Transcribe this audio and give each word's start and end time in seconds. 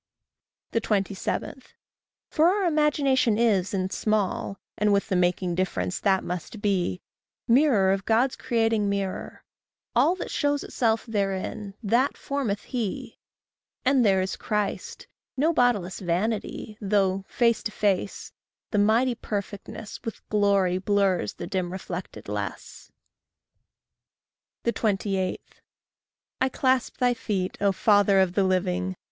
27. 0.71 1.61
For 2.27 2.49
out 2.49 2.67
imagination 2.67 3.37
is, 3.37 3.71
in 3.71 3.91
small, 3.91 4.57
And 4.75 4.91
with 4.91 5.09
the 5.09 5.15
making 5.15 5.53
difference 5.53 5.99
that 5.99 6.23
must 6.23 6.59
be, 6.59 7.03
Mirror 7.47 7.91
of 7.91 8.05
God's 8.05 8.35
creating 8.35 8.89
mirror; 8.89 9.43
all 9.95 10.15
That 10.15 10.31
shows 10.31 10.63
itself 10.63 11.05
therein, 11.05 11.75
that 11.83 12.17
formeth 12.17 12.63
he, 12.63 13.19
And 13.85 14.03
there 14.03 14.21
is 14.21 14.35
Christ, 14.37 15.05
no 15.37 15.53
bodiless 15.53 15.99
vanity, 15.99 16.79
Though, 16.81 17.23
face 17.27 17.61
to 17.61 17.71
face, 17.71 18.31
the 18.71 18.79
mighty 18.79 19.13
perfectness 19.13 19.99
With 20.03 20.27
glory 20.29 20.79
blurs 20.79 21.35
the 21.35 21.45
dim 21.45 21.71
reflected 21.71 22.27
less. 22.27 22.91
28. 24.65 25.39
I 26.41 26.49
clasp 26.49 26.97
thy 26.97 27.13
feet, 27.13 27.55
O 27.61 27.71
father 27.71 28.19
of 28.19 28.33
the 28.33 28.43
living! 28.43 28.95